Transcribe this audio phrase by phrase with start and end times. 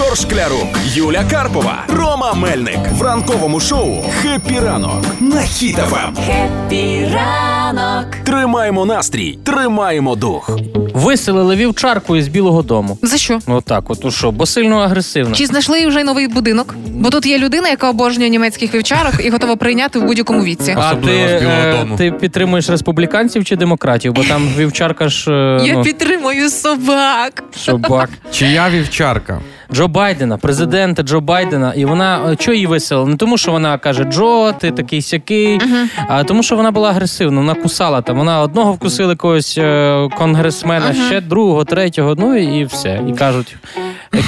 [0.00, 6.14] Ігор Шклярук, Юля Карпова, Рома Мельник в ранковому шоу «Хеппі ранок» на Хіт-ФМ.
[6.26, 8.06] Хеппі ранок.
[8.24, 10.58] Тримаємо настрій, тримаємо дух.
[10.94, 12.98] Виселили вівчарку із Білого Дому.
[13.02, 13.38] За що?
[13.46, 15.34] Отак, от у що, бо сильно агресивно.
[15.34, 16.74] Чи знайшли вже новий будинок?
[16.86, 20.76] Бо тут є людина, яка обожнює німецьких вівчарок і готова прийняти в будь-якому віці.
[20.78, 21.96] А ти, Особливо з Білого е, Дому.
[21.96, 24.12] ти підтримуєш республіканців чи демократів?
[24.12, 27.44] Бо там вівчарка ж е, Я ну, підтримую собак.
[27.56, 28.10] собак.
[28.32, 29.40] Чия вівчарка?
[29.72, 33.08] Джо Байдена, президента Джо Байдена, і вона е, чого її виселила?
[33.08, 35.60] Не тому, що вона каже Джо, ти такий сякий,
[36.08, 37.40] а тому, що вона була агресивна.
[37.40, 38.16] Вона кусала там.
[38.16, 42.14] Вона одного вкусила якогось е, конгресмена, ще другого, третього.
[42.18, 43.00] Ну і все.
[43.08, 43.56] І кажуть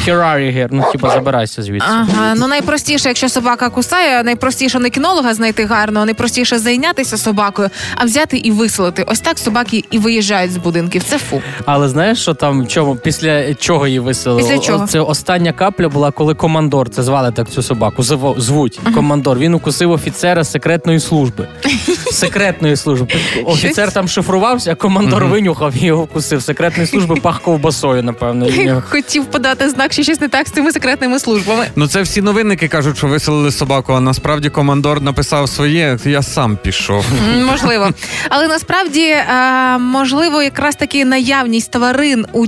[0.05, 1.87] Керарі гер, ну типа забирайся звідси.
[1.91, 8.05] Ага, ну найпростіше, якщо собака кусає, найпростіше не кінолога знайти гарного, найпростіше зайнятися собакою, а
[8.05, 9.05] взяти і виселити.
[9.07, 11.03] Ось так собаки і виїжджають з будинків.
[11.05, 11.43] Це фу.
[11.67, 14.43] Але знаєш, що там чому після чого її виселили?
[14.43, 14.87] Після чого?
[14.87, 18.03] Це остання капля була, коли командор, це звали так цю собаку.
[18.03, 19.39] зво- Звуть командор.
[19.39, 21.49] Він укусив офіцера секретної служби.
[22.13, 23.07] Секретної служби.
[23.45, 26.43] Офіцер там шифрувався, а командор винюхав і його вкусив.
[26.43, 28.47] Секретної служби пах ковбасою, напевно.
[28.89, 31.67] Хотів подати знак, що щось не так з цими секретними службами.
[31.77, 36.59] Ну це всі новинники кажуть, що виселили собаку, а насправді командор написав своє, я сам
[36.63, 37.05] пішов.
[37.47, 37.91] Можливо,
[38.29, 42.47] але насправді е, можливо, якраз таки наявність тварин у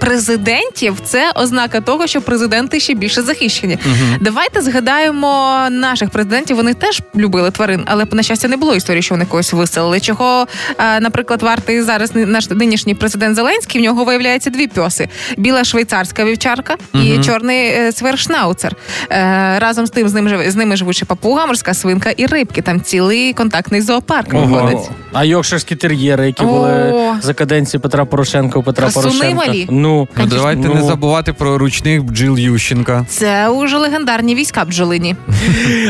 [0.00, 3.78] президентів це ознака того, що президенти ще більше захищені.
[4.20, 6.56] Давайте згадаємо наших президентів.
[6.56, 10.00] Вони теж любили тварин, але на щастя не було історії, що вони когось виселили.
[10.00, 10.46] Чого,
[10.78, 13.80] е, наприклад, вартий зараз наш нинішній президент Зеленський.
[13.80, 18.76] В нього виявляється дві пьоси: біла швейцарська вівчарка і чорний е, свершнауцер.
[19.10, 22.26] Е, разом з тим з ним живе- з ними живуть ще папуга, морська свинка і
[22.26, 22.62] рибки.
[22.62, 24.90] Там цілий контактний зоопарк виходить.
[25.12, 26.46] А йоркширські тер'єри, які О.
[26.46, 29.46] були за каденції Петра Порошенка у Петра Красуни Порошенка.
[29.46, 29.66] малі.
[29.70, 30.74] Ну, Ну давайте ну.
[30.74, 33.06] не забувати про ручних бджіл Ющенка.
[33.08, 35.16] Це уже легендарні війська бджолині.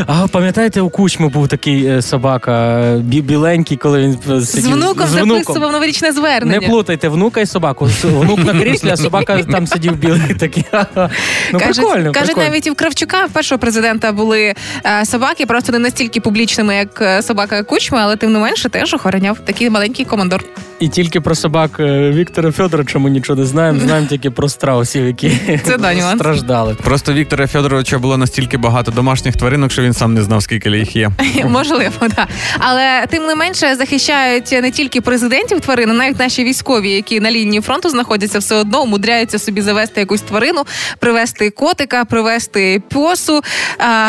[0.07, 5.07] А пам'ятаєте, у кучму був такий е, собака біленький, коли він е, З сидів внуком
[5.07, 6.11] записував новорічне
[6.43, 7.89] Не плутайте внука і собаку.
[8.03, 10.65] Внук на кріслі, а собака там сидів білий такий.
[11.53, 12.49] Ну, Кажуть, прикольно, кажуть, прикольно.
[12.49, 14.53] навіть і в Кравчука, першого президента, були
[14.85, 18.93] е, собаки, просто не настільки публічними, як е, собака Кучма, але тим не менше теж
[18.93, 20.43] охороняв такий маленький командор.
[20.79, 23.79] І тільки про собак е, Віктора Федоровича ми нічого не знаємо.
[23.79, 25.31] Знаємо тільки про страусів, які
[25.65, 26.75] Це да, страждали.
[26.83, 30.95] Просто Віктора Федоровича було настільки багато домашніх тваринок, що він сам не знав, скільки їх
[30.95, 31.09] є.
[31.45, 32.27] Можливо, так.
[32.59, 37.31] Але тим не менше захищають не тільки президентів тварин, а навіть наші військові, які на
[37.31, 40.56] лінії фронту знаходяться, все одно умудряються собі завести якусь тварину,
[40.99, 43.41] привезти котика, привезти пьосу,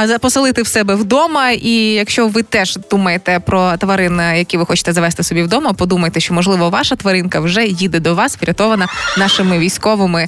[0.05, 1.51] за- поселити в себе вдома.
[1.51, 6.35] І якщо ви теж думаєте про тварин, які ви хочете завести собі вдома, подумайте, що
[6.35, 8.87] можливо ваша тваринка вже їде до вас, врятована
[9.19, 10.27] нашими військовими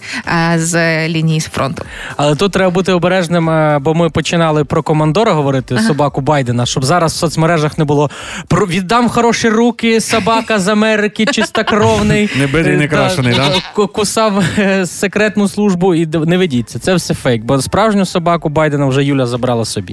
[0.56, 1.82] з лінії фронту.
[2.16, 6.84] Але тут треба бути обережним, е, бо ми починали про командора говорити собаку Байдена, щоб
[6.84, 8.10] зараз в соцмережах не було
[8.48, 12.30] про віддам хороші руки, собака з Америки, чистокровний.
[12.36, 13.34] Не битий, не Е, крашений,
[13.76, 13.86] да?
[13.86, 16.78] Кусав е, секретну службу і не ведіться.
[16.78, 19.88] Це все фейк, бо справжню собаку Байдена вже Юля забрала собі.